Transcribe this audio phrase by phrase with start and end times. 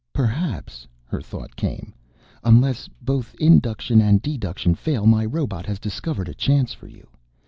[0.13, 1.93] "Perhaps," her thought came.
[2.43, 7.07] "Unless both induction and deduction fail, my robot has discovered a chance for you.